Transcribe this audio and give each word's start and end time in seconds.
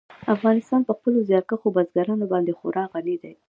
افغانستان 0.35 0.81
په 0.85 0.93
خپلو 0.97 1.17
زیارکښو 1.27 1.73
بزګانو 1.75 2.25
باندې 2.33 2.57
خورا 2.59 2.83
غني 2.91 3.15
دی. 3.23 3.33